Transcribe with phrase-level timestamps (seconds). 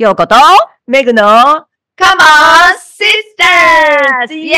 [0.00, 0.34] ヨーコと、
[0.86, 1.66] メグの Come on
[4.24, 4.34] Sisters!
[4.34, 4.56] イエ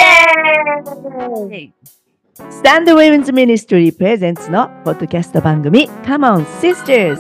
[1.50, 1.72] ーイ
[2.48, 7.18] Stand Women's Ministry presents のポッドキャスト番組 Come on Sisters!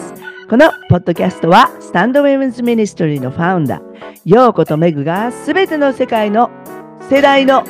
[0.48, 6.48] このポッドキャストは Stand Women's Ministry のファウンダーヨーコとメグがすべての世界の
[7.10, 7.64] 世代の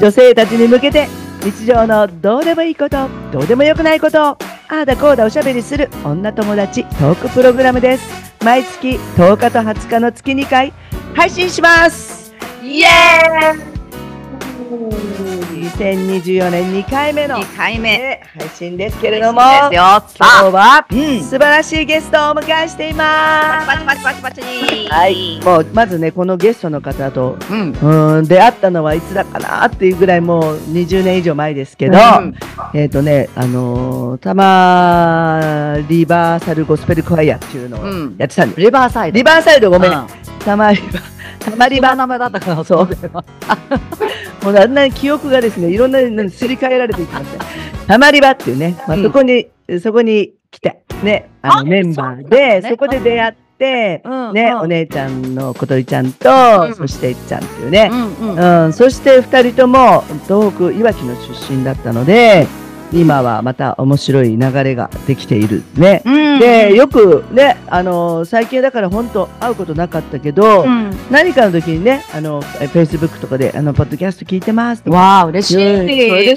[0.00, 1.08] 女性たちに向けて
[1.42, 4.38] 日常のどうでもいいことどうでもよくないことあ
[4.68, 10.72] あだこうだおしゃべりする女友達トークプログラムです毎月10日と20日の月2回
[11.14, 12.32] 配信します。
[12.62, 15.27] イエーイ。
[15.68, 17.98] 2024年2回目のーイ !2 回目。
[17.98, 19.40] ね配信ですけれども。
[19.40, 21.20] 今日はうん。
[21.20, 24.92] 素晴らしいゲストをお迎えしていまパチパチパチパチパチす。
[24.92, 27.70] はい、もうまずねこのゲストの方とうん。
[27.70, 32.34] うーん出会ったのはいつだかなっていうぐらいもう20年以上前ですけど、うん
[32.74, 38.60] えっ、とねあのー、たまリバーサルゴスペルクワイアっていうのをうんやってたんです。
[38.60, 39.16] リバーサイド。
[39.16, 40.06] リバーサイドごめん、うん
[40.38, 41.17] たまリバた
[41.56, 42.88] まリバリバー名前だったから、そう
[44.44, 47.38] もうだんだん記憶がですね、いろんなのにすり替えられていきますね。
[47.86, 49.02] たまり場っていうね、まあ、うん。
[49.02, 49.48] そこに、
[49.82, 52.30] そこに来て、ね、あのあメンバーそうなん。
[52.30, 54.30] で、だねそこで出会って、ね、うん。
[54.30, 54.58] うん。
[54.60, 56.30] お姉ちゃんのことりちゃんと、
[56.68, 56.74] うん。
[56.74, 58.64] そしていっちゃんっていうね、うんうん。
[58.64, 62.46] うん、そして二人とも東北いわきの出身だったので、
[62.92, 66.02] 今はまた面白い流れができているね。
[66.04, 74.96] うんで、よくね、あの最近だから本当会うことなかったけど、うん何かの時にね、あの、フェイスブックとかで、あの、ポッドキャスト聞いてますとか。
[74.96, 76.36] わあ、嬉しいうんそれで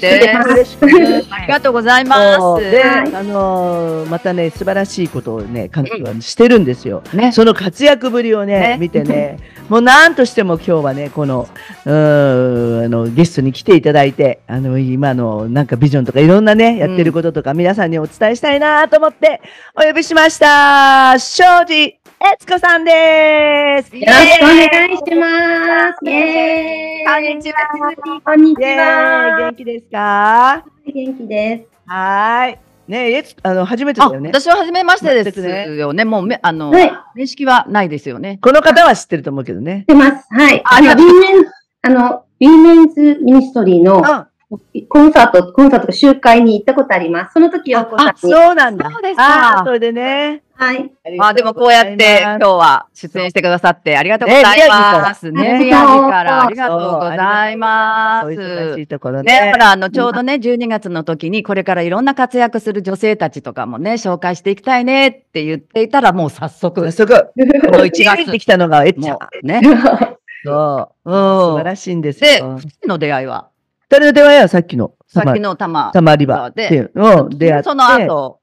[0.54, 0.78] です。
[0.82, 2.70] 嬉しありがとうございます。
[2.70, 7.02] で、はいあのーまたね、素晴らしいことをね、彼女はしてるんですよ。
[7.12, 7.32] ね。
[7.32, 11.48] その活躍ぶりをね、ね見てね、 もう何としても今日はね、この、
[11.86, 19.40] うーん、あの、ゲストに来ていただいて、あの、今のなんかビジョンとかいろんなね、やってることとか、皆さんにお伝えしたいなと思って、
[19.74, 21.18] お呼びしました。
[21.18, 23.96] 庄司悦子さんです。
[23.96, 25.98] よろしくお願いします。
[26.04, 27.06] イェーイ。
[27.06, 27.56] こんにちは。
[28.24, 29.38] こんにちは。
[29.38, 30.64] 元気ですか？
[30.86, 31.66] 元気です。
[31.86, 32.71] はーい。
[32.88, 34.30] ねえ、えつ、あの、初めてあ、だよね。
[34.30, 36.04] 私は初めましてです全よね。
[36.04, 36.92] もうめ、あの、はい。
[37.14, 38.38] 面識はないですよね。
[38.42, 39.84] この方は知ってると思うけどね。
[39.86, 40.26] 出ます。
[40.30, 40.62] はい。
[40.64, 41.44] ああの、ウィーメン、
[41.82, 44.28] あの、ウィーメンズミニストリーのあ、
[44.88, 47.32] コンサート、コンサートと集会に行ったことあります。
[47.32, 48.12] その時、ようこさんに。
[48.20, 48.90] そうなんだ。
[48.90, 50.42] そうですあかそれでね。
[50.54, 50.92] はい。
[51.18, 55.32] あ、でもこうやって今日は出演してくださってありがとうございます。
[55.32, 58.80] ね、ね宮城からありがとうございまそう。
[58.80, 59.58] いところね、ねほ。
[59.58, 69.18] ら、あの、ちょうどね、12月の時に、これからいろんな活躍する女性たちとかもね、紹介していきたいねって言っていたら、もう早速、早速、この1月入ってきたのがえっちゃんも。
[69.42, 69.62] うね。
[70.44, 71.10] そう。
[71.10, 72.56] うん素晴らしいんですで、よ。
[72.58, 73.48] 二人の出会いは、
[73.92, 77.64] 二人の出会いはさっきの、さっきの玉たまり場っていうのを出会って。
[77.64, 78.40] その後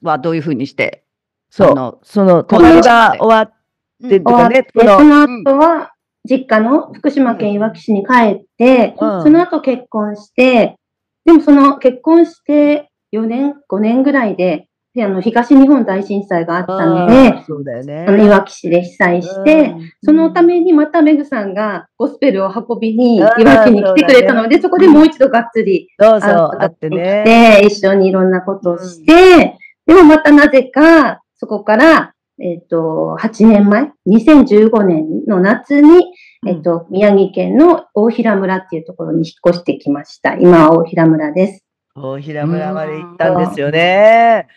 [0.00, 1.02] はどういうふうにして、
[1.50, 1.98] そう。
[2.04, 5.92] その、たまり場終わってと終わっかね、その後は、
[6.24, 10.76] 実家の福島県いわき市に帰って、うんその後結婚して、
[11.24, 18.06] でもその結婚して4年、5年ぐらいで、であの東日本大震災があったのあでー、そうだよね。
[18.08, 27.60] あのいわき市で被災して、うんそのためにまたメグさんがゴスペルを運びにうんいわきに来てくれたので、そねそこでもう一度がっつりそうそう、ってね。
[27.62, 36.06] 一緒にいろんなことをして、でもまたなぜか、そこから、えっ、と、8年前、2015年の夏に、
[36.46, 40.34] えっ、と、宮城県の大平村っていうところに引っ越してきました。
[40.34, 41.65] 今は大平村です。
[41.96, 44.48] 大平村まで行ったんですよね。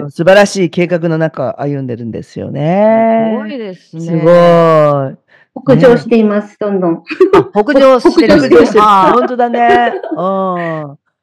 [0.00, 3.34] うん素晴らしい計画の中歩んでるんですよすね。
[3.38, 4.02] ごいですね。
[4.02, 5.16] すごい。
[5.64, 7.02] 北上しています、どんどん。
[7.34, 9.92] あ北上してるんですね北上してるあ本当だね。
[10.10, 10.16] うん。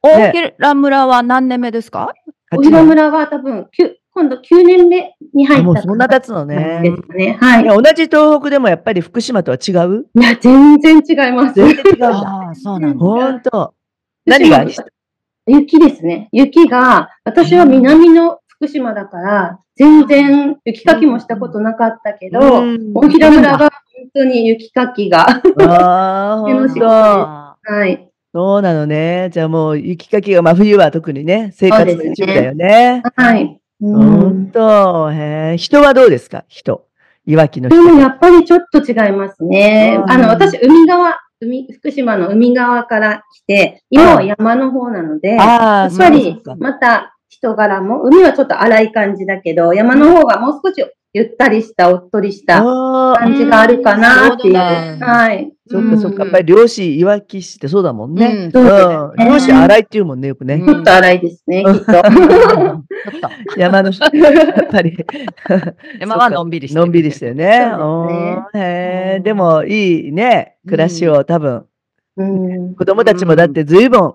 [0.02, 2.14] 大平村は何年目ですか？
[2.52, 6.82] 大平村は多分、きゅ今度9年目に入ったもうそんな経つのでね。
[6.96, 7.38] すかね。
[7.40, 10.08] はい同じ東北でもやっぱり福島とは違う？
[10.16, 11.54] いや、全然違います。
[11.56, 12.06] 全然違う。
[12.06, 13.06] ああ、そうなんだ。
[13.06, 13.74] 本当。
[14.26, 14.66] 何が？
[15.50, 16.30] 雪ですね。
[16.32, 23.70] 雪が、私は南の福島だから、全然雪かきもしたことなかったけど、うん大平村が本
[24.14, 25.26] 当に雪かきが、
[25.62, 26.46] あ
[26.82, 27.56] あ。
[27.66, 28.06] あはい。
[28.34, 29.30] そうなのね。
[29.32, 33.02] じゃあもう雪かきが真冬は特にね、生活の一部だよね。
[33.16, 33.60] はい。
[33.82, 34.52] う本ん。
[34.52, 35.12] 当。
[35.12, 35.58] へえ。
[35.58, 36.44] 人はどうですか？
[36.48, 36.86] 人。
[37.26, 37.84] いわきの人。
[37.84, 40.06] でもやっぱりちょっと違いますねう。
[40.06, 54.56] んあの、私、海側、海、福島の海側から来て、今は山の方なので、やっぱりまた人柄も、海はちょっと荒い感じだけど、山の方がもう少しゆったりした、おっとりした感じがあるかなっていう。
[54.56, 55.52] はい。
[55.68, 56.24] そっかそっか。
[56.24, 58.52] やっぱり漁師、いわき市ってそうだもんね。
[58.54, 59.16] うん。
[59.18, 60.56] 漁師荒いって言うもんね、よくね。
[60.56, 61.92] うんちょっと荒いですね、きっと。
[63.58, 65.04] 山の人、やっぱり。
[66.00, 67.72] 山はのんびりしてるのんびりしてるね。
[68.54, 71.66] ねでもいいね、暮らしを多分、
[72.18, 74.14] うん子供たちもだって随分、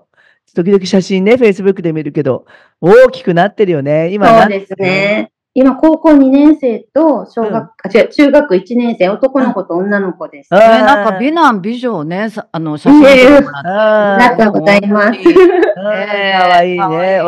[0.55, 2.45] 時々写真ね、Facebook で見るけど、
[2.79, 4.13] 大きくなってるよね。
[4.13, 5.31] 今なそうですね。
[5.57, 10.53] 今、高校2年生と小学、うんあ、違う、中学1年生、男の子と女の子です。
[10.53, 15.19] あね、ーなんか美男美女をね、さあの写真撮ってもらってあありがとうございます。
[15.19, 17.19] うんねかわいいかわいいね。
[17.19, 17.27] うん。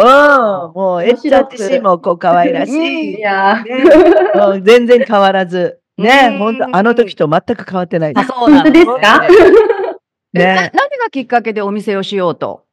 [0.73, 3.19] もう、エッちゃん自身もこう可愛らしいい。
[3.21, 3.83] やね
[4.35, 5.79] うん全然変わらず。
[5.97, 8.27] ねう、ん本当あの時と全く変わってないであ、す。
[8.27, 9.21] そう本当ですか？
[10.33, 10.71] ね。
[10.73, 12.66] 何がきっかけでお店をしようと？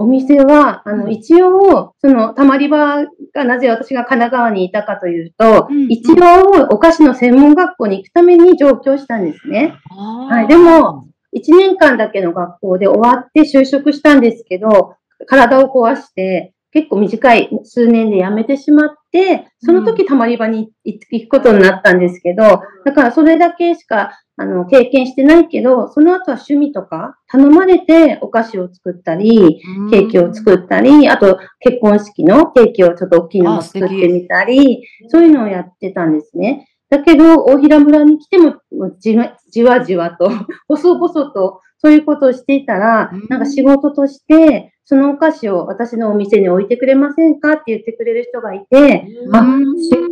[0.00, 3.04] お店は、あの、一応、その、たまり場
[3.34, 9.74] がなぜ私が神奈川にいたかというと、うん一応、お菓子の専門学校に行くために上京したんですね。
[9.90, 11.06] はいでも、
[11.36, 14.94] 1年間だけの学校で終わって就職したんですけど、
[15.26, 29.60] 体を壊して、結構短い数年で辞めてしまって、その時たまり場に行くことになったんですけど、だからそれだけしかあの経験してないけど、その後は趣味とか頼まれてお菓子を作ったり、
[29.90, 36.66] ケーキを作ったり、あと結婚式のケーキをちょっと大きいのを作ってみたり、そういうのをやってたんですね。
[36.88, 38.54] だけど、大平村に来ても
[38.98, 40.30] じわじわと、
[40.68, 49.46] 細々と、そういうことをしていたらうん、なんか仕事として、そのお菓子を私のお店に置いてくれませんかって言ってくれる人がいて、あ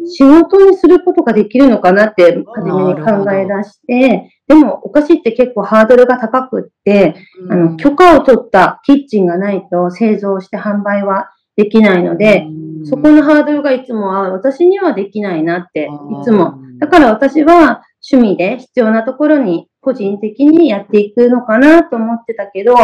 [0.07, 7.17] 仕事にすることができるのかなって、初めに考え出して、でもお菓子って結構ハードルが高くって、
[7.51, 12.47] あの、許可を取ったキッチンがないと製造して販売はできないので、
[12.85, 15.89] そこのハードルがいつも、あ私にはできないなって、
[16.21, 16.55] いつも。
[16.79, 22.75] だから私は趣味で必要なところに個人的にやっていくのかなと思ってたけど、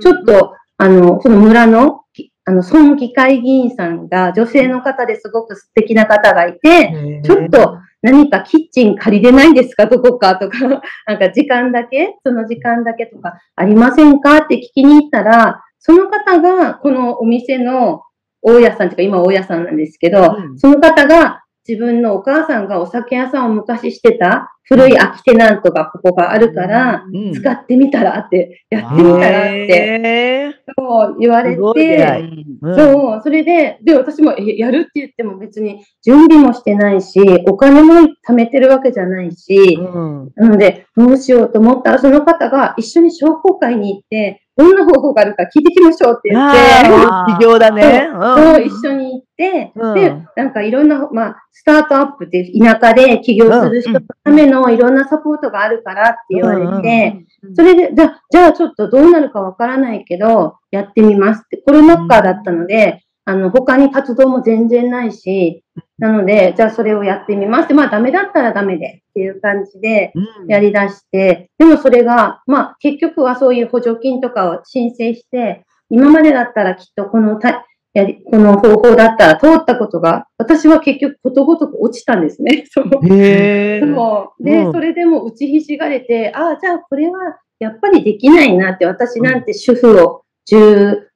[0.00, 10.58] ちょっと、あの、その村の、きあの、村議会議員さんが女性の方ですごく素敵な方がいて、ちょっと何かキッチン借りれないですかどこかとか、
[11.06, 18.02] なんか時間だけその時間だけとかありませんかって聞きに行ったら、その方がこのお店の
[18.42, 20.58] 大家さんというか今大家さんなんですけど、うん。
[20.58, 27.32] その方が自分のお母さんがお酒屋さんを昔してた古い空きテナントがここがあるから、うん。
[27.32, 32.36] 使ってみたらって、やってみたらって、そう言われて、
[32.76, 40.30] そう、それで、で、私もえやるって言っても別に準備もしてないし、お金も貯めてるわけじゃないし、うん。
[40.34, 48.08] なので、どうしようと思ったら、その方が一緒に商工会に行って、どんな方法があるか聞いてきましょうって言って、あー起業だね。
[48.12, 49.94] そう、一緒に行って、うん。
[49.94, 57.24] で、なんかいろんな、まあ、スタートアップって田舎で起業する人のためのいろんなサポートがあるからって言われて、
[57.54, 61.56] それで、じゃあ、じゃあちょっとどうなるかわからないけど、やってみますって。
[61.58, 65.64] コロナ禍だったので、あの、他に活動も全然ないし、
[65.98, 67.74] なので、じゃあそれをやってみますって。
[67.74, 82.64] まあ、ダメだったらダメでっていう感じでうんやり出して、でもそれが、まあ、結局はそういう補助金とかを申請して、今までだったらきっとこのたやり、この方法だったら通ったことが、私は結局ことごとく落ちたんですね。
[82.70, 82.86] そう。
[83.06, 83.94] へー。
[83.94, 84.44] そう。
[84.44, 84.72] で、うん。
[84.72, 91.08] それでも打ちひしがれて、ああ、じゃあこれはやっぱりできないなって、私なんて主婦を十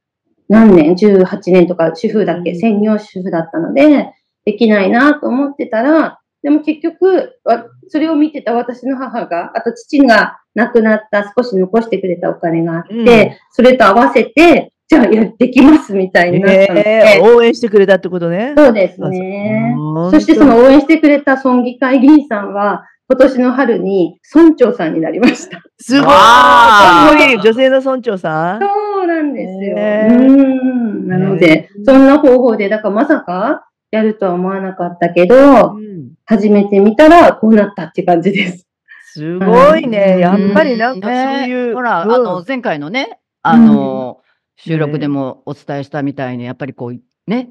[0.48, 2.58] 何年、18年とか主婦だけ、うん。
[2.58, 4.12] 専業主婦だったので、
[4.44, 13.04] できないなと思ってたら、でも結局、わそれを見てた私の母が、あと父が亡くなった少し残してくれたお金があって、うん。
[13.50, 18.54] それと合わせて、じゃあやってきますみたいになったので、へー応援してくれたってことね。
[18.56, 19.74] そうですね。
[19.76, 25.62] うんそしてその応援してくれた村議会議員さんは、今年の春に村長さんになりました。
[25.78, 26.06] すごい。
[26.06, 27.40] わーかっこいい。
[27.40, 28.60] 女性の村長さん。
[28.60, 29.76] そうなんですよ。
[29.78, 31.08] へーうん。
[31.08, 35.88] なので、そんな方法で、だからまさかやるとは思わなかったけど、うん
[36.24, 38.66] 始めてみたらこうなったって感じです。
[39.14, 40.12] すごいね。
[40.16, 41.74] うんやっぱりなんかそうねいう。
[41.74, 44.20] ほら、うんあの、前回のね、あの、
[44.58, 47.48] 収録でもお伝えしたみたいに、やっぱりこう、ね、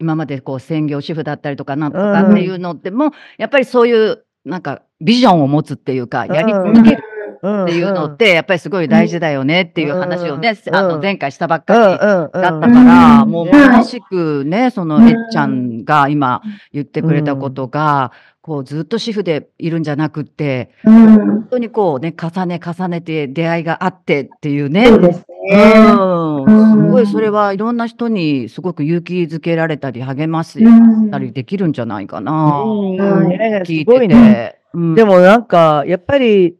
[0.00, 7.02] 今までこう専業主婦だったりとかなんとかっていうのっても、やっぱりそういう、なんか、ビジョンを持つっていうか、やりうん続ける
[7.42, 10.74] うんっていうのって、やっぱりすごい大事だよねっていう話をね、うん。
[10.74, 11.98] あの、前回したばっうんかり。
[11.98, 21.16] だったから、うんもうはいまさしくね、そのうんえっちゃんが今言ってくれたことが、こうずっと主婦でいるんじゃなくって、うん。
[21.16, 24.88] 本当にこうね、重ね重ねて出会いがあってっていうね。
[25.50, 26.78] そうん。
[26.78, 32.62] うんすごいそれはいろんな人にすごく勇気づけられたり励ましうんたりできるんじゃないかな。
[32.62, 33.92] 聞いてて。
[33.92, 34.56] すごいね。
[34.74, 36.56] うんでもなんか、やっぱり、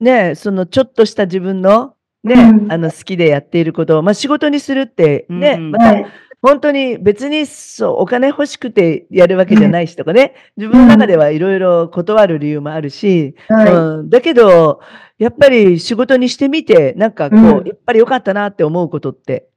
[0.00, 6.06] ね、そのちょっとした自分の、ね、うんあの好きでやっていることを、まあ仕事にするってね、うんまたはい。
[6.42, 13.72] 本当に別にそうお金欲しくてやるわけじゃないしとかね、自分の中ではいろいろ断る理由もあるし、はい。
[13.72, 14.80] うん、だけど、
[15.18, 19.48] やっぱり仕事にしてみて、なんかこう、うんやっぱり良かったなって思うことって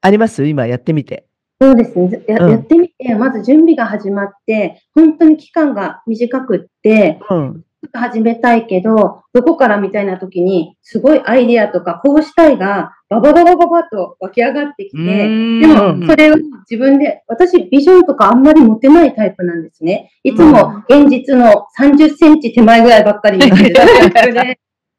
[0.00, 0.44] あります？
[0.44, 1.26] 今やってみて。
[1.60, 2.24] そうですね。
[2.26, 7.64] やうんやってみて、まず準備が始まって、本当に期間が短くって、うん。
[7.92, 16.36] 始めたいけど、どこからみたいな時に、すごいアイディアとか、こうしたいが、ババババババと湧き上がってきて、でも、それを
[16.70, 20.10] 自分で、私、ビジョンとかあんまり持てないタイプなんですね。
[20.22, 23.74] いつも現実の30センチ手前ぐらいばっかり見てる。
[23.74, 24.58] タイプで。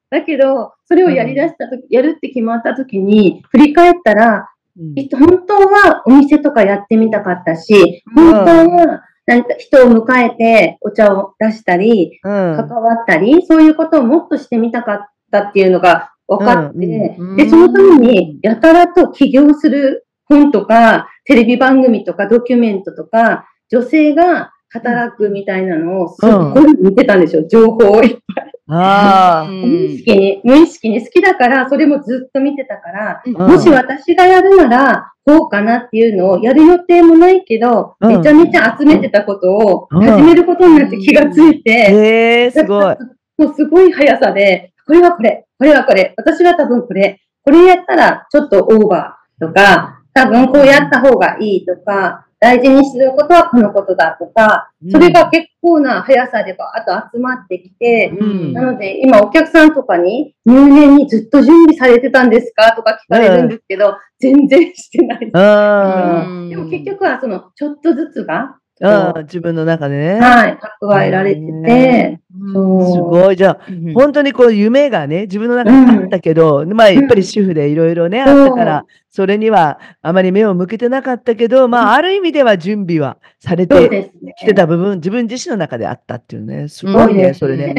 [0.09, 12.31] だけど、それをやり出したとき、やるって決まったときに、振り返ったら、本当はお店とかやってみたかったし、本当はなんか人を迎えてお茶を出したり、うん。
[12.57, 14.99] 関わったり、そういうことをもっとしてみたかっ
[15.31, 28.53] たっていうのが分かって、うんで、そのためにやたらと起業する本とか、テレビ番組とかドキュメントとか、女性が働くみたいなのをすっごい見てたんですよ、情報をいっぱい。
[28.69, 29.47] ああ。
[29.47, 38.17] 無意識に、無意識に好きだから、それもずっと見てたから、うんもし私がやるなら、こうかなっていうのをやる予定もないけど、うん。
[38.17, 40.01] めちゃめちゃ集めてたことをうん。
[40.01, 42.97] 始めることになって気がついて、ええすごい。
[43.37, 65.31] もうすごい速さで、これはこれ、これはこれ、私は多分これ、これやったらちょっとオーバーとか、多分こうやった方がいいとか、大事にすることはこのことだとか、それが結構な速さでバーッと集まってきて、うんなので、今お客さんとかに入念にずっと準備されてたんですかとか聞かれるんですけど、全然してないです。
[65.33, 66.49] うん。
[66.49, 70.19] でも結局はその、ちょっとずつが、うん自分の中でね。
[70.19, 72.19] はい、蓄えられてて、
[72.51, 72.53] す
[72.99, 73.37] ごい。
[73.37, 78.85] じゃあ、うん本当にこう夢がね、自分の中にあったけど、まあやっぱり主婦でいろいろね、あったから、
[79.15, 84.11] それにはあまり目を向けてなかったけど、まあある意味では準備はされて。
[84.39, 87.75] きてた部分、自分自身の中であったっていうね、すごいね、うんそれね。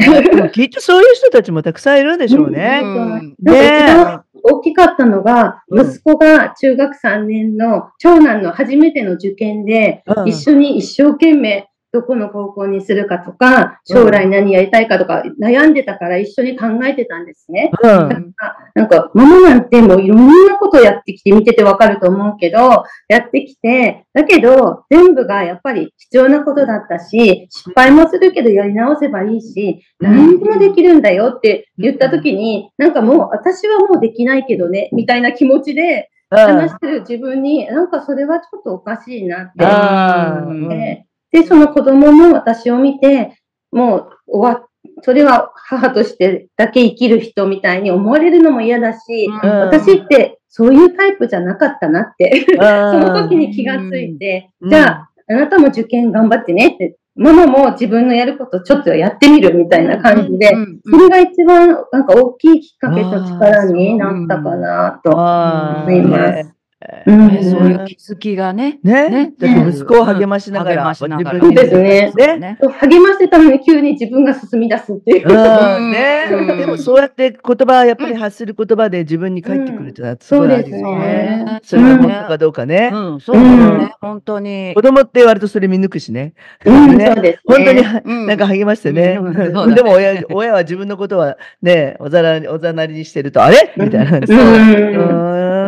[0.53, 2.79] きっとそういう人たちもたくさんいるんでしょうね。
[2.81, 3.35] うん。
[3.41, 5.89] なんか一番大きかったのが、うん。
[5.89, 10.29] 息子が中学3年の長男の初めての受験で、うん。
[10.29, 17.71] 一緒に一生懸命どこの高校にするかとか、将来何やりたいかとか悩んでたから一緒に考えてたんですね。
[17.81, 18.33] うん。
[18.75, 43.37] なんか、ママなんてもういろんなことやってきて見ててわかると思うけど、やってきて、だけど全部がやっぱり必要なことだったし、失敗もするけどやり直せばいいし、何でもできるんだよって言った時に、なんかもう私はもうできないけどね、みたいな気持ちで話してる自分に、なんかそれはちょっとおかしいなって思って、で、その子供も私を見て、
[43.71, 44.65] もう終わっ
[45.01, 49.49] それは母としてだけ生きる人みたいに思われるのも嫌だし、うん。
[49.59, 54.69] 私ってそういうタイプじゃなかったなって、そその時に気がついて、うん。
[54.69, 66.54] じゃあ、あなたも受験頑張ってねって、ママも自分のやることちょっとやってみるみたいな感じで、うんそれが一番なんか大きいきっかけと力になったかなと思います。
[66.81, 67.27] ねうん。
[67.29, 68.79] ねそういう気づきがね。
[68.83, 69.09] ね。
[69.09, 69.33] ね
[69.69, 71.39] 息子を励ましながら、励ましながら。
[71.39, 72.37] そう自分にですね。
[72.37, 72.57] ね。
[72.79, 75.27] 励ましてたのに急に自分が進み出すっていう。
[75.27, 75.91] うん。
[75.91, 76.27] ね。
[76.31, 76.57] うん。
[76.59, 80.81] でもそうやって言葉、やっぱり発する言葉で自分に返ってくるってのはすごいですね。
[80.81, 81.59] ね。
[81.63, 82.91] それが本当かどうかね。
[82.93, 83.93] うん、そうね。
[84.01, 84.73] 本当に。
[84.75, 84.81] 子。
[84.81, 86.33] 供って割とそれ見抜くしね。
[86.65, 87.05] うん、 ね。
[87.07, 87.39] そうです、ね。
[87.45, 88.27] 本当にうん。
[88.27, 89.13] なんか励ましてね。
[89.13, 93.73] でも親親は自分のことはね、おざらおざなりにしてると、あれ？
[93.77, 94.19] みたいな。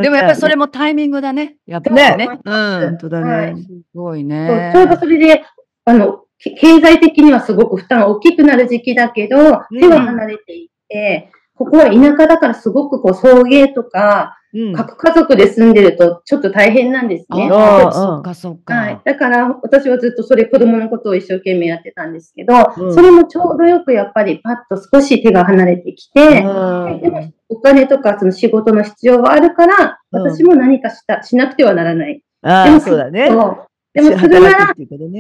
[0.02, 1.58] でもやっぱりそれもタイミングだね。
[1.66, 2.28] やっぱりねね。
[2.44, 2.80] うん。
[2.90, 3.62] 本当だはいね。
[3.62, 4.72] すごいそうね。
[4.74, 5.44] ちょうどそれで、
[5.86, 17.50] あの、け経済的にはすごく負担が大きくなる時期だけど、うん手は離れていって、ここは田舎だからすごくこう送迎とか、うん各家族で住んでるとちょっと大変なんですね。
[17.52, 19.02] あああ、そっかそっはいか。。
[19.04, 32.24] だから私はずっとそれ子供のことを一生懸命やってたんですけど、うんそれもちょうどよくやっぱりパッと少し手が離れてきて、うんでもお金とかその仕事の必要があるから、うん私も何かした、しなくてはならない。
[32.42, 33.26] ああ、そうだね。
[33.26, 34.74] でもするなら。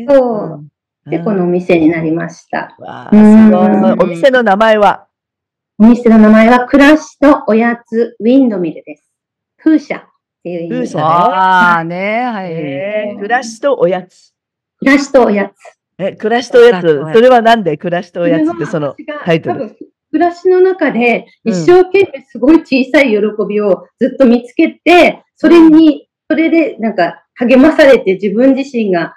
[0.10, 0.70] そううん
[1.10, 2.76] で、このお店になりました。
[2.80, 5.07] わあうんすごいお店の名前は？
[5.80, 9.12] お店の名前は、暮らしとおやつウィンドミルです。
[9.58, 10.02] 風車っ
[10.44, 10.76] ていう意味で。
[10.76, 12.52] 風車ああ、ね、はい。
[12.52, 14.34] えー暮らしとおやつ。
[14.80, 15.54] 暮らしとおやつ。
[16.00, 19.76] え、暮らしとおやつそれはなんで暮らしとおやつってそのタイトル？
[20.12, 23.18] 暮らしの中でうん一生懸命すごい小さい喜
[23.48, 29.14] びをずっと見つけて、それに、それでなんか励まされて自分自身が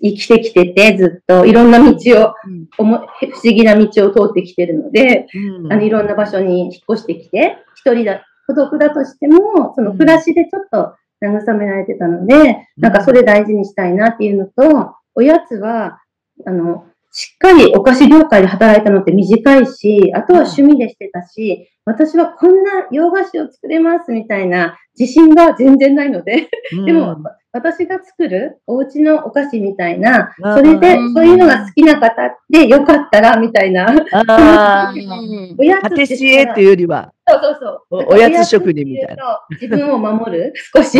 [0.00, 1.44] 生きてきてて、ずっと。
[1.46, 2.66] いろんな道を、うん。
[2.76, 3.02] 不思
[3.42, 5.72] 議な道を通ってきてるので、うん。
[5.72, 16.00] あのいろんな場所に引っ越してきて、一人だ、孤独だとしても、その暮らしでちょっと慰められてたので、なんかそれ大事にしたいなっていうのと、おやつは、
[16.46, 26.50] あの、しっかりお菓子業界で働いたのって短いし、あとは趣味でしてたし、私はこんな洋菓子を作れますみたいな自信が全然ないので、
[26.84, 27.16] でも、
[27.50, 33.86] 私が作るお家のお菓子みたいな、それで、そういうのが好きな方でよかったら、みたいな。
[34.12, 34.92] あ
[35.56, 37.58] おやつパティシエっていうよりは、そうそう
[37.90, 38.14] そう。
[38.14, 39.40] おやつ職人みたいな。
[39.50, 40.98] 自分を守る、少し。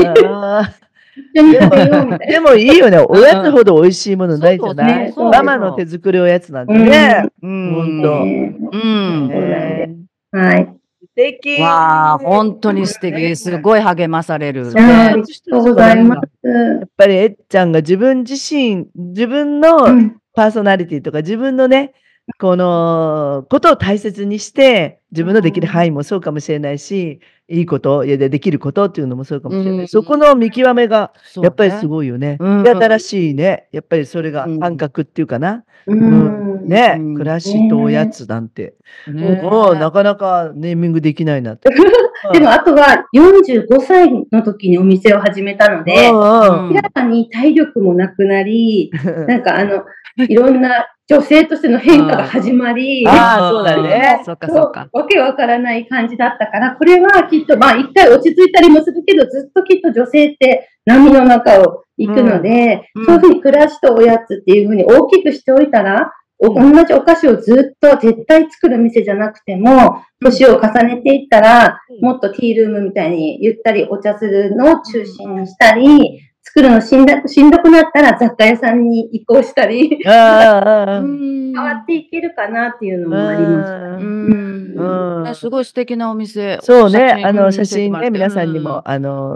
[1.35, 2.99] でもいいよね。
[2.99, 5.15] おやつほど美味しいものないじゃない？
[5.17, 7.25] ママの手作りおやつなんてね。
[7.41, 8.23] 本当。
[8.23, 10.07] うん。
[10.33, 10.65] はい。
[11.01, 11.61] 素敵。
[11.61, 13.37] わあ、本当に素敵。
[13.37, 14.73] すごい励まされる。
[14.75, 16.49] ありがとうございます。
[16.49, 19.87] やっぱりえっちゃんが自分自身、自分の
[20.35, 21.93] パーソナリティとか自分のね、
[22.39, 29.81] このことを大切にして、自分のできる範囲もそうかもしれないし、いいこと、いやできることっていうのもそうかもしれない。
[29.81, 31.13] うん、そこの見極めが、
[31.43, 32.37] やっぱりすごいよね。
[32.39, 33.69] ね新しいね。
[33.73, 35.65] やっぱりそれが感覚っていうかな。
[35.87, 38.75] うん、うん、ね、暮らしとおやつなんて。
[39.07, 41.71] ね、もうなかなかネーミングできないなって。
[42.33, 48.91] でもあとは45歳の時にお店を始めたので、明らかに体力もなくなり、
[49.27, 49.85] なんかあの、
[50.19, 54.23] いろんな女性としての変化が始まり、ああ、そうだね。
[54.27, 54.89] そっかそっか。
[54.93, 66.53] わけわからない感じだったから、これはきっと、まあ一回落ち着いたりもするけど、ずっときっと女性って波の中を行くので、うん、そういうふうに暮らしとおやつっていうふうに大きくしておいたら、同
[66.85, 83.79] じお菓子をずっと絶対作る店じゃなくても、年を重ねていったら、もっとティールームみたいにゆったりお茶するのを中心にしたり、作るのしんどしんどくなったら雑貨屋さんに移行したり、 変わっていけるかなっていうのもありました。
[83.97, 85.35] うん。
[85.35, 86.59] すごい素敵なお店。
[86.63, 89.35] そうね、あの写真ね、皆さんにも、あの、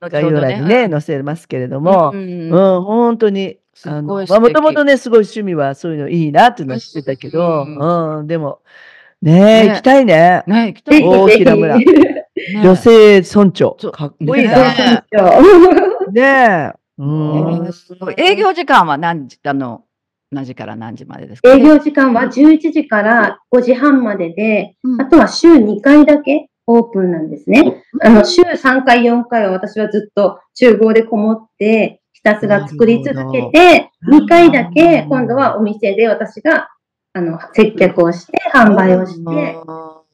[0.00, 8.58] 概要欄にね、載せますけれども、うん、本当に、あの、まあ、もともとね、すごい趣味はそういうのいいなっていうのは知ってたけど、うん、でも、
[9.22, 10.42] ね行きたいね。
[10.46, 11.02] ね行きたい。
[11.02, 11.78] 大平村。
[12.62, 13.76] 女性村長。
[13.92, 14.74] かっこいいな。
[16.10, 16.20] ね。
[16.22, 16.72] え。
[16.98, 17.74] うん、
[18.18, 19.84] 営業時間は何時、あの、
[20.30, 27.82] 何時から何時までですか、営業時間は11時から5時半までで、うん、あとは週2回だけオープンなんですね。
[28.02, 36.68] あの、週3回、4回は私はずっと厨房でこもって、ひたすら作り続けて、2回だけ今度はお店で私が、
[37.12, 39.56] あの、接客をして、販売をして、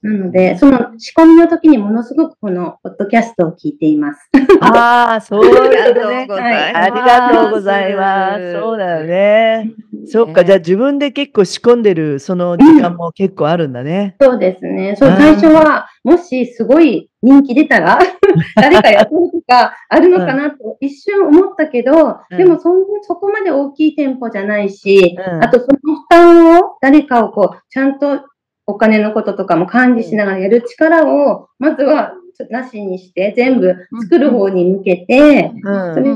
[0.07, 4.31] なので、その仕込みの時にものすごくこのポッドキャストを聞いています。
[4.61, 6.53] ああ、そういうことね。
[6.75, 8.53] ありがとうございます。
[8.53, 9.73] そうだよね。
[10.07, 14.14] そっか、じゃあ自分で結構仕込んでるその時間も結構あるんだね。
[14.21, 14.95] うん、そうですね。
[14.97, 17.99] そう、最初は、もしすごい人気出たら、
[18.55, 22.71] 誰か雇うとかあるのかなと一瞬思ったけど、うん、でもそ
[23.03, 28.21] そこまで大きい店舗じゃないし、うん、あとその負担を誰かをこう、ちゃんと
[28.66, 32.12] お金のこととかも管理しながらやる力を、まずは
[32.50, 35.52] なしにして、全部作る方に向けて、
[35.94, 36.11] それで、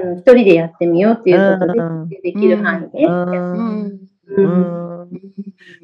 [0.00, 1.72] あの一人でやってみようっていうこと
[2.08, 3.06] で、できる範囲で。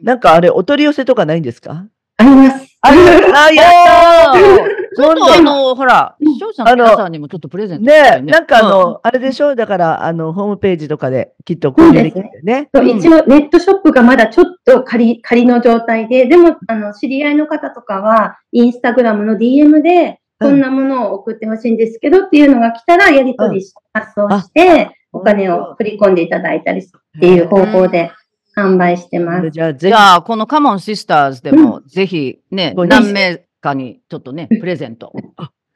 [0.02, 1.86] なんかあれ、お取り寄せとかないんですか？
[2.16, 2.65] あります。
[2.88, 8.20] ああ、やったちょっとあの、ほら、視聴者の皆さんにもちょっとプレゼントね。
[8.22, 9.54] ね、なんかあの、あれでしょ？
[9.54, 12.70] だから、あの、ホームページとかできっと購入できるね。
[12.74, 28.10] そう、一応ネットショップがまだちょっと仮、仮の状態で、でも、あの、知り合いの方とかは、インスタグラムの DM で、こんなものを送ってほしいんですけどっていうのが来たら、やり取りし、発送して、お金を振り込んでいただいたりっていう方法で。
[28.56, 29.50] 販売してます。
[29.50, 35.12] じゃあ、じゃあこのカモンシスターズでも、ぜひね、何名かにちょっとね、プレゼント。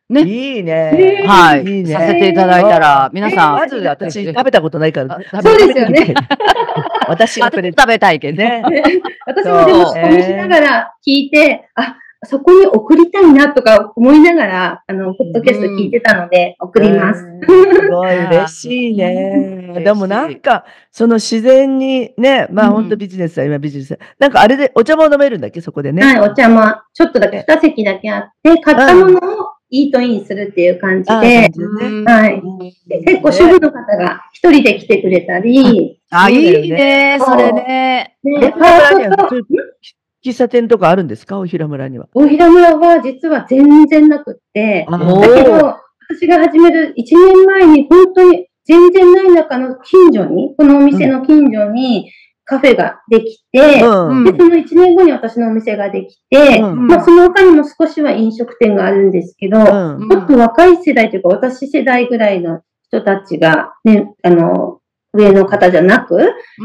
[0.09, 0.23] ね。
[0.23, 1.25] いいね。
[1.27, 1.65] はい。
[1.65, 1.93] いいね。
[1.93, 3.55] させていただいたら、皆さん。
[3.55, 5.21] まず私食べたことないから。
[5.43, 6.15] そうですよね。
[7.07, 8.63] 私が食べたいけどね。
[9.27, 9.87] 私もでも、
[10.23, 17.21] しながら聞いて、あ、そこに送りたいなとか思いながら、あの、ポッドキャスト聞いてたので、送ります。
[17.21, 19.73] すごい嬉しいね。
[19.83, 23.99] でもなんか、その自然にね、まあ本当ビジネスは今ビジネス。
[24.19, 25.63] なんかあれでお茶も飲めるんだっけ？
[25.63, 26.03] そこでね。
[26.03, 29.21] はい、お茶も、ちょっとだけ二席だけあって、買ったものを
[29.71, 31.21] イートインするっていう感じで、は
[32.27, 32.43] い。
[33.07, 36.03] 結構主婦の方が一人で来てくれたり。
[36.11, 38.17] あ、いいね、それね。
[38.23, 38.53] ね、
[40.25, 41.39] 喫茶店とかあるんですか？
[41.39, 42.09] 大平村には。
[42.15, 45.77] 大平村は実は全然なくって、だけど、
[46.09, 47.03] 私が始める1
[47.35, 52.11] 年前に本当に全然ない中の近所に、このお店の近所に、
[52.45, 54.25] カフェができて、うん。
[54.25, 56.89] で、その1年後に私のお店ができて、うん。
[56.89, 59.63] まあ、その他にも少しは飲食店があるんですけど、う
[59.99, 60.09] ん。
[60.09, 64.81] もっと若い世代というか、私世代ぐらいの人たちが、ね、あの、
[65.13, 66.19] 上の方じゃなく、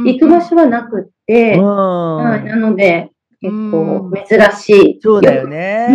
[0.06, 3.12] 行く場所はなくって、はい、なので、
[3.50, 5.00] 結構珍しい。
[5.02, 5.88] そうだよね。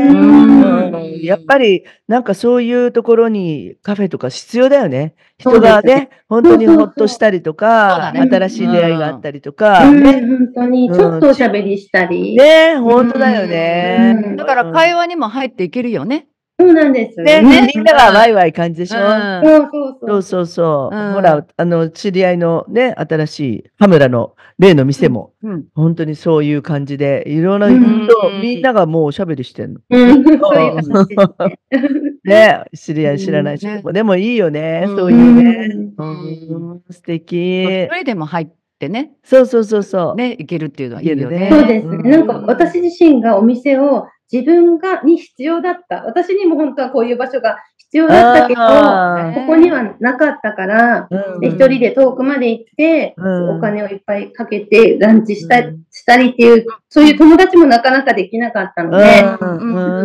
[1.23, 5.15] やっぱりなんかそういうところにカフェとか必要だよね。
[5.39, 10.13] 人がね、本当にほっとしたりとか新しい出会いがあったりとか、うん、ね。
[10.21, 12.37] 本当に、ちょっとおしゃべりしたり。
[12.37, 14.29] ね、本当だよねう。
[14.31, 16.27] んだから会話にも入っていけるよね。
[16.61, 17.21] そうなんです。
[17.23, 18.99] ね、ねみんながワイワイ感じでしょ？
[19.01, 20.07] うんそうそうそ。
[20.07, 20.97] そううそうそう。
[20.97, 29.81] うんほら、あの、知り合いのね、新しい羽村の例の店も、うん本当にそういう感じで、いろんなうん人、みんながもうおしゃべりしてんの。
[29.89, 32.11] うん、そういう感じですね。
[32.25, 35.75] ね、知り合い知らない人も、でもいいよね、そういうね。
[35.97, 37.87] うん、素敵一。
[37.87, 40.17] 人でも入ってね、そうそうそうそう。
[40.17, 41.23] ね、いけるっていうのはいいよね。
[41.23, 41.97] いけるねそうですね。
[41.97, 46.05] うんなんか私自身がお店を自分がに必要だった。
[46.05, 58.97] 私にも本当はこういう場所が必要だったけど、ここにはなかったから、うんで一人で遠くまで行って、うんお金をいっぱいかけてランチした,、うんしたりっていう、そういう友達もなかなかできなかったの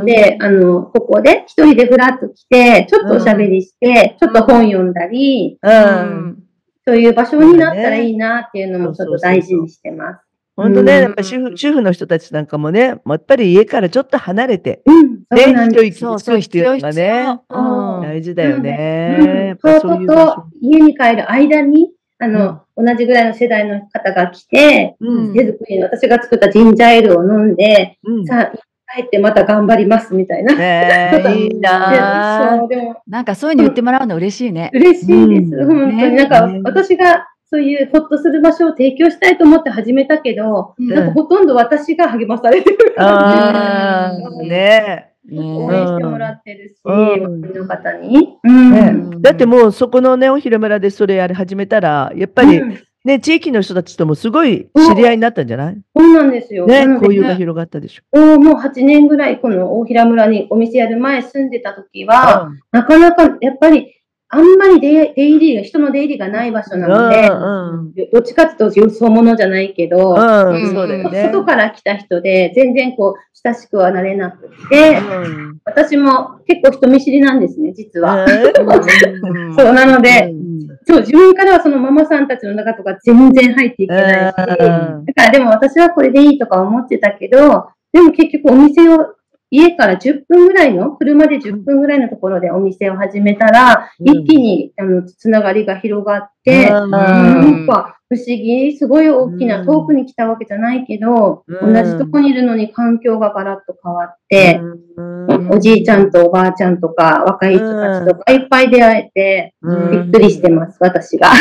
[0.03, 6.39] で、で、あの、ここで一人でフラッと来て、ちょっとおしゃべりして、ちょっと本読んだり、うん。
[6.87, 10.24] そういう場所になったらいいなっていうのもちょっと大事にしてます。
[10.55, 11.01] 本当ね、うん。
[11.03, 15.67] やっぱ主婦主婦の人たちなんかもね、やっぱり家からちょっと離れて、うん、そうね。
[15.69, 18.01] 一息そうそう、つく必要ね、必要うん。
[18.01, 19.55] 大事だよね。
[19.61, 25.33] そういうと家に帰る間に、あの、同じぐらいの世代の方が来て、うん。
[25.33, 28.25] 手作りの私が作ったジンジャーエールを飲んで、うん。
[28.25, 28.57] さあ、
[28.95, 30.55] 帰ってまた頑張りますみたいな。
[30.55, 34.69] ねえ いいなぁそう、でも、なんかそういうの言ってもらうの嬉しいね。
[34.73, 35.55] 嬉しいです。
[35.55, 35.67] うん。
[35.67, 35.97] 本当に。
[35.97, 40.87] ねなんかね、私が、そういうほっとする場所を提供したいと思って始めたけど、うん。
[40.87, 42.95] なんかほとんど私が励まされてる。
[42.97, 45.11] ああ、ね。
[45.31, 46.93] 応援してもらってるし、うん。
[46.93, 48.37] 周りの方に。
[48.43, 48.71] うん。
[48.71, 48.79] ね。
[48.79, 49.21] うん。
[49.21, 52.79] だってもうそこのね、おひら村でそれやり始めたら、やっぱりうん。
[53.05, 55.77] ね、地域の人たちともすごい知り合いになったんじゃない？
[55.95, 56.65] そうなんですよ。
[56.65, 58.03] ね交友が広がったでしょ。
[58.13, 63.93] おもう8年ぐらい、この大平村にお店やる前住んでた時は、なかなかやっぱり、
[64.35, 70.73] あんまり出出入りが、人の出入りがない場所なので、うんどっちかっていうとよそ者じゃないけど、うん、うん。
[70.73, 71.23] そうだよね。
[71.31, 75.59] 外から来た人で、全然こう、親しくはなれなくて、うん。
[75.63, 78.25] 私も結構人見知りなんですね、実は。
[78.25, 80.67] うん そう、なので、うん。
[80.85, 85.05] そう、自分からはそのママさんたちの中とか全然入っていけないし、うん。
[85.05, 89.14] だからでも私はこれでいいとか思ってたけど、でも結局お店を、
[89.51, 94.09] 家から10分ぐらいの、車で10分ぐらいのところでお店を始めたら、うん。
[94.09, 96.91] 一気にあのつながりが広がって、うん。
[96.91, 99.65] なんか不思議、すごい大きな、うん。
[99.65, 101.73] 遠くに来たわけじゃないけど、うん。
[101.73, 104.59] 同じとこにいるのに環境がガラッと変わって、
[104.97, 105.14] うん
[105.49, 109.91] おじいちゃんとおばあちゃんとか、若い人たちとかいっぱい出会えて、うん。
[109.91, 111.31] びっくりしてます、私が。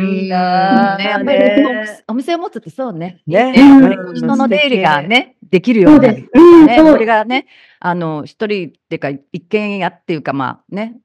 [0.00, 3.20] いいなね、やぁっぱりねお店を持つってそうね。
[3.26, 3.52] ね。
[3.54, 4.14] やっぱりうん。
[4.14, 6.14] 人の出入りがね、できるようになる。
[6.14, 6.30] そうです。
[6.34, 7.46] うん、ね、それがね、
[7.80, 10.96] あの、一人っていうか、一軒家っていうか、まあね、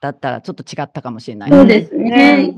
[0.00, 1.50] だったらちょっと違ったかもしれない。
[1.50, 2.54] そうですね。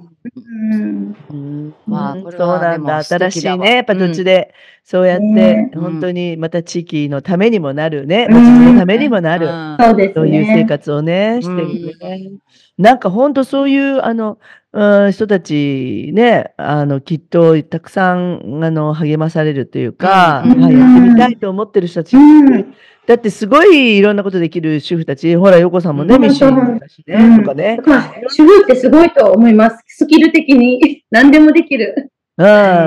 [1.31, 1.75] うん。
[1.87, 3.03] まあそうなんだ。
[3.03, 8.35] 新しいね、やっぱ土地で、そうやって、ね本当にまた地域のためにもなるね、うん。
[8.35, 9.77] 町のためにもなる、うん。
[10.15, 10.65] そういう生ね。
[10.67, 12.31] 活をね、してるね。
[12.79, 14.39] なんか本当そういう、あの、
[14.77, 20.62] うん人たちね、あの、きっとたくさん、あの、励まされるというか、うん。
[20.62, 22.75] はいやってみたいと思ってる人たち、うん。
[23.07, 26.21] だってすごいいろんなことできる主婦たち、ほら、横さんもね、うん。
[26.21, 27.39] ミシンだしね、うん。
[27.39, 27.81] とかね。
[27.87, 29.83] まあ、主婦ってすごいと思います。
[29.87, 31.05] スキル的に。
[31.11, 32.12] 何でもできる。
[32.38, 32.42] う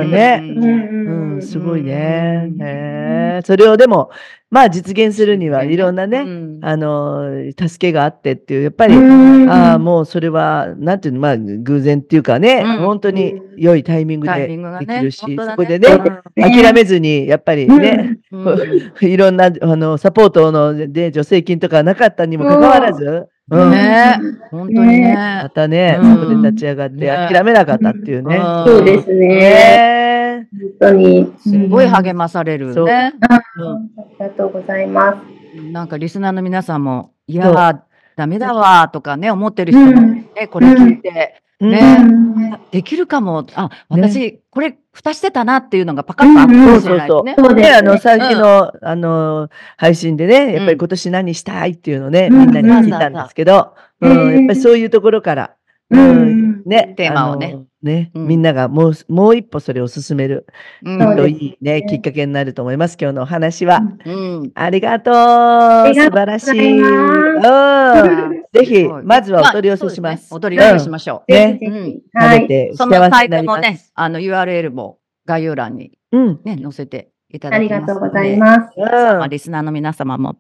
[0.06, 0.42] ん、ね。
[0.44, 0.76] う
[1.38, 2.52] んすごいね。
[2.62, 4.12] へえそれをでも、
[4.52, 6.60] まあ実現するにはいろんなね、うん。
[6.64, 16.04] あの、助けがあってっていう、やっぱり、うんああ、もうそれは、なんていうの、まあ偶然っていうかね、うん本当に良いタイミングでできるし、そこでね、ね
[16.36, 18.82] 諦めずに、やっぱりね、うん。
[19.08, 23.72] いろんな、あの、サポートの、で、助成金とかなかったにもかかわらず、うん。
[23.72, 24.20] ね
[24.52, 25.50] 本当にねま。
[25.50, 28.38] たね、うんそこで立ち上がってね諦めなかったっていうね。
[28.38, 29.28] うんそうですね。
[29.28, 30.48] ね
[30.80, 31.34] 本当に。
[31.38, 33.14] すごい励まされるね。
[33.22, 35.62] ありがとうございます。
[35.72, 37.80] なんかリスナーの皆さんも、いやー、
[38.16, 41.10] ダメだわーとかね、思ってる人もうんね、これ聞いて、
[41.44, 41.98] うんね。
[42.02, 42.54] うん。
[42.54, 47.36] あできるかも、あ、私、これ、蓋してたなっていうのがパカッとあったかもしれないですね。
[47.38, 47.62] そうですね。
[47.62, 52.40] で、あの、最近の、あの、配信でね、やっぱり今年何したいっていうのをね、うん。
[52.40, 54.12] みんなに聞いたんですけど、うん。
[54.12, 55.56] うん、やっぱりそういうところから、
[55.90, 56.64] うん。
[56.66, 57.66] ね、テーマをねあの。
[57.82, 60.46] ね、うんみんながもう、もう一歩それを進める
[60.84, 62.98] うんいいね、きっかけになると思います。
[63.00, 63.82] 今日のお話は。
[64.06, 64.52] うん。
[64.54, 65.14] ありがとう。
[65.94, 66.78] 素晴らしい。
[66.78, 68.44] うん。
[68.52, 70.26] ぜひ、はいまずはお取り寄せします。
[70.26, 71.32] あそうですねお取り寄せしましょう。
[71.32, 72.02] ねぜひぜひ。
[72.14, 72.42] 食はい。
[72.42, 73.62] べてそのサイ幸せになります。
[73.62, 76.42] トもね、あの URL も概要欄にうん。
[76.44, 77.86] ね、載せていただあきますので。
[77.86, 78.74] りがとうございます。
[78.76, 80.36] うんまあリスナーの皆様も、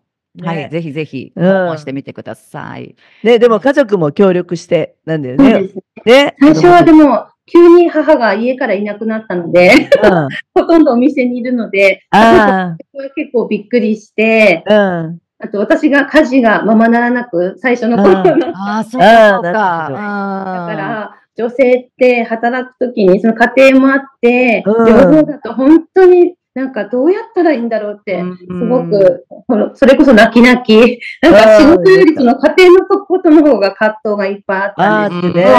[0.47, 2.95] はねい、ぜひぜひ、うん訪問してみてください。
[3.23, 5.52] ね、でも家族も協力して、なんだよね。
[5.52, 5.82] そうですね。
[6.06, 6.36] ね。
[6.39, 10.28] 最初はでも、急に母が家からいなくなったので、うん。
[10.54, 12.75] ほとんどお店にいるので、あ
[13.15, 15.19] 結構びっくりして、あ、うん。
[15.39, 18.39] あと私が家事がままならなく、最初の頃の。
[18.39, 19.49] だああ、そうか、そうか。
[19.52, 35.50] ら、女性って働くときに、その家庭もあって、うん両方だと本当になんかどうやったらいいんだろうって、うんすごく、このそれこそ泣き泣き、なんか仕事よりその家庭のとことの方が葛藤がいっぱいあったんですけど、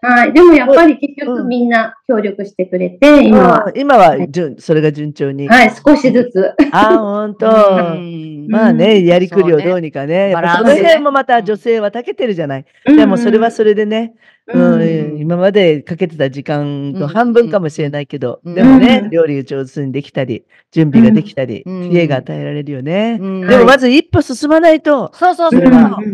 [0.00, 0.32] はい。
[0.32, 5.48] でもやっぱり結局うんみんな協力してくれて、今は、うん今は順、それが順調に。
[5.48, 6.54] はい、少しずつ。
[6.72, 7.46] ああ、ほんと。
[7.46, 7.50] う
[7.98, 10.30] んまあね、やりくりをどうにかね。
[10.30, 12.64] やっぱその辺もまた女性は長けてるじゃない。
[12.86, 14.14] でもそれはそれでね、
[14.52, 14.80] うん。
[14.80, 15.18] うん。
[15.18, 18.54] 今までかけてた時間の半分かもしれないけど、うん。
[18.54, 21.90] でもね、うん料理を上手にできたり、準備ができたり、うん。
[21.90, 23.18] 知恵が与えられるよね。
[23.20, 23.46] うん。
[23.46, 25.60] でもまず一歩進まないと、そうそうそう。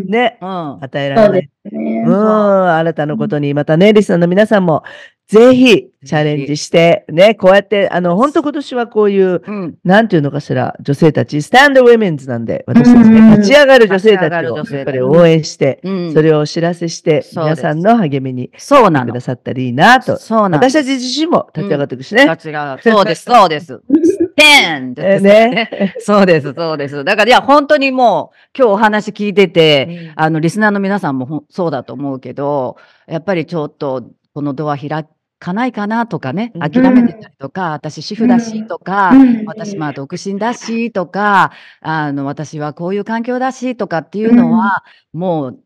[0.05, 0.83] ね、うん。
[0.83, 1.49] 与えられない。
[1.71, 2.09] う。
[2.09, 4.83] ん、新たなことに、またね、リスナーの皆さんも、
[5.27, 9.75] ぜひ、チャレンジして、ね、こうやって、あの、本当今年はこういう、うん。
[9.83, 19.21] なんていうのかしら、女性たち、スタンドウェメンズなんで、私たちね、うん立ち上がる女性たちを、やっぱり応援して、うんそれをお知らせして、皆さんの励みにそうなのくだ。
[19.25, 20.17] さったらいいなと。
[20.17, 20.57] そうなの。
[20.57, 22.25] 私たち自身も立ち上がっていくしね。
[22.25, 23.81] 立ちがそうです、そうです。
[24.35, 25.95] ペンですねね。
[25.99, 27.03] そうです、そうです。
[27.03, 35.05] だから、いや、本当にもう、今日お話聞いてて、あの、リスナーの皆さんもそうだと思うけど、やっぱりちょっと、このドア開
[35.39, 36.61] かないかなとかね、うん。
[36.61, 39.45] 諦めてたりとか、私主婦だしとか、うん。
[39.45, 45.59] 私まあ独身だしとか、あの、私はこういう環境だしとかっていうのは、もう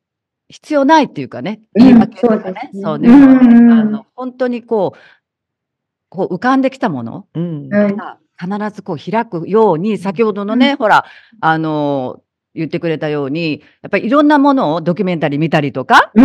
[0.50, 1.86] 必要ないっていうかね、うん。
[1.86, 3.00] 言い訳とかねそう。
[3.00, 3.10] ね。
[3.10, 5.00] あの、本当にこう、
[6.10, 11.06] こう浮かんできたものが必ずこう開くように、先ほどのね、ほら、
[11.40, 12.22] あの、
[12.56, 16.22] 言ってくれたように、やっぱりいろんなものをドキュメンタリー見たりとか、う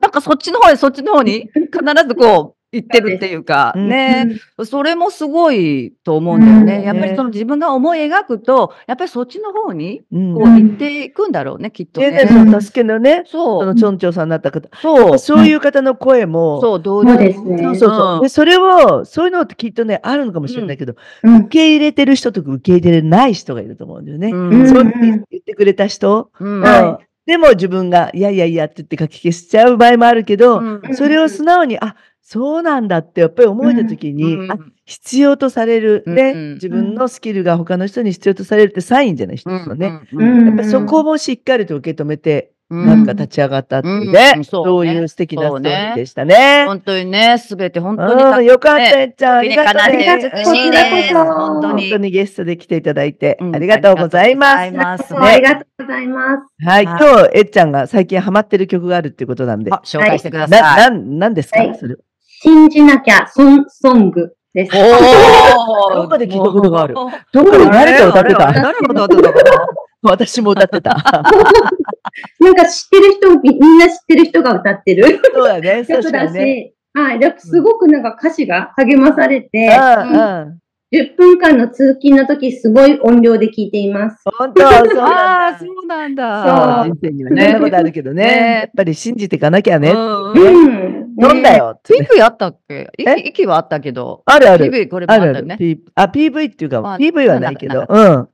[0.00, 3.88] なんかそっちの方へそっちの方に 必ずこう行ってるっていうか、うん。
[3.88, 6.76] ね、それもすごいと思うんだよね。
[6.76, 6.82] うん。
[6.84, 10.34] やっぱりその自分が思い描くと、やっぱりそっちの方にうん。
[10.34, 12.26] こう行っていくんだろうね、きっと経ね。
[12.26, 17.62] 済の助けのね、そ、そうのチョンチョンさんになった方、そう、そういう方の声も、そう、同そう僚ですね。
[17.62, 18.14] そうそうそう。
[18.16, 21.36] うんで、それを、そういうのってきっとね、あるのかもしれないけど、うん。
[21.42, 24.30] 受け入れてる人と受け入れない人がいると思うんだよね。
[24.30, 24.68] うん。
[24.68, 26.98] そう言ってくれた人、うん。
[27.26, 30.82] でも自分が、いやいやいやって言って書き消しちゃう場合もあるけど、うん。
[30.94, 31.94] それを素直に、あ、
[32.30, 40.00] そうなんだってやっぱり思えた時に、うんあ必要とされる、ね、うん自分のスキルが他の人に必要とされるってサインじゃない一つのね。
[40.12, 46.64] うんやっぱりそこもしっかりと受け止めて、うんなんか立ち上がったっていううんね、うんそういう素敵なストーリーでしたね。
[46.66, 49.38] 本当にね、すべて本当にうん、よかった、ねえっちゃん。
[49.38, 50.16] ありがとうかなね。
[50.16, 51.14] って嬉しいです。
[51.14, 51.82] 本当に。
[51.82, 55.14] 本当にゲストで来ていただいて、うんありがとうございます。
[55.14, 56.66] ありがとうございます。
[56.66, 59.72] はい、はい今日、えっちゃんが最近ハマってる曲があるっていうことなんで。
[59.72, 60.90] あ紹介してくだな、さい。
[60.90, 61.96] なん、なんですか、はいそれ。
[62.40, 64.72] 信じなきゃソンソングです。
[64.76, 67.10] お どっかで聞いたことがあるどっ
[67.44, 69.66] かで誰が歌ってた誰が歌ってたかな
[70.02, 70.94] 私も歌ってた。
[72.40, 76.32] なんか知ってる人、みみんな知ってる人が歌ってるそうだね、確 曲だ。
[76.32, 77.18] し、はい。
[77.18, 80.58] ですごくなんか歌詞が励まされて、うん、うん。
[80.90, 84.22] 10分間の通勤の時すごい音量で聞いています。
[84.38, 85.46] 本当、そうあなんだ。
[85.48, 86.84] あ、そうなんだ。
[86.84, 88.24] そう人生にはね、そんなことあるけどね。
[88.24, 89.90] ねやっぱり信じていかなきゃね。
[89.90, 91.08] うん。
[91.20, 92.08] 飲んだよってね。
[92.10, 92.88] 息あったっけ？
[92.96, 93.28] 息え？
[93.28, 94.22] 息はあったけど。
[94.24, 94.66] あるある。
[94.66, 95.30] PV これもああるある。
[95.30, 95.56] ったよね。
[95.58, 98.28] P あ、PV っていうか、あ PV はないけどな、うん。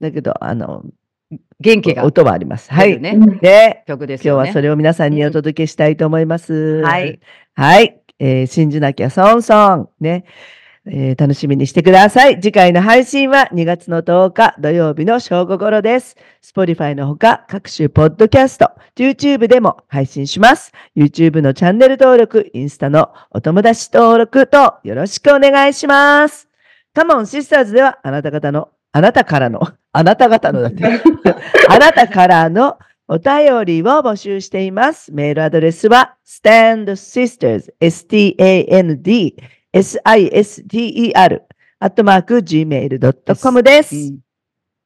[0.00, 0.84] だけど、あの、
[1.58, 2.72] 元気が音はあります。
[2.72, 3.00] はい。
[3.00, 4.48] ねうんで、曲です今日。
[4.48, 6.82] はそれを皆さんにお届けしたいと思います。
[6.82, 7.18] はい。
[7.54, 8.00] はい。
[8.18, 9.88] えー信じなきゃソンソン。
[10.00, 10.24] ね。
[10.88, 12.40] えー楽しみにしてください。
[12.40, 16.16] 次回の配信は2月の10日土曜日の正午頃です。
[16.42, 20.72] Spotify のほか各種ポッドキャスト、YouTube でも配信します。
[20.94, 26.48] YouTube のチャンネル登録、インスタのお友達登録とよろしくお願いします。
[26.94, 29.60] カモンシスターズではあなた方の、あなたからの、
[29.92, 30.84] あなた方のだって、
[31.68, 35.12] あなたからのお便りを募集しています。
[35.12, 39.36] メールアドレスは standsisters, s-t-a-n-d,
[39.76, 41.42] s-i-s-t-e-r,
[41.78, 43.96] アットマーク gmail.com です。
[43.96, 44.18] うん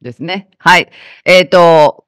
[0.03, 0.49] ですね。
[0.59, 0.89] はい。
[1.27, 2.07] えっと、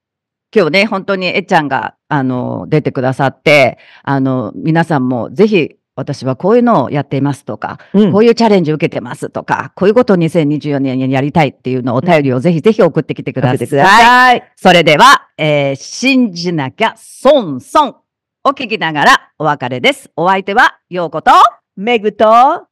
[0.55, 13.57] 今日ね、本当にえっちゃんが、あの、出てくださって、あの、皆さんもぜひ、私はこういうのをやっていますとか、うんこういうチャレンジを受けてますとか、こういうことを2024年にやりたいっていうのをお便りをぜひぜひ送ってきてください。
[13.59, 14.53] 送ってください。
[14.57, 17.97] それでは、えー信じなきゃ損損
[18.43, 20.11] を聞きながらお別れです。
[20.17, 21.31] お相手は、ようこと、
[21.77, 22.67] メグと、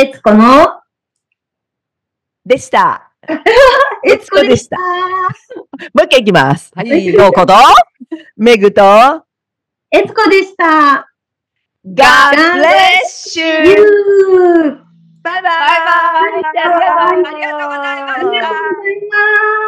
[0.00, 0.80] えつこの、
[2.46, 3.10] でした。
[4.06, 4.76] えつこでした。
[5.92, 6.70] もう一回いきます。
[6.72, 7.54] はい、ようこと、
[8.36, 8.82] メグと、
[9.90, 11.10] えつこでした。
[11.84, 13.74] God bless you!
[15.24, 18.22] バイバイバイバイありがとうございまし
[19.10, 19.67] た